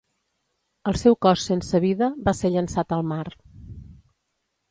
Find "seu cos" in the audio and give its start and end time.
1.01-1.43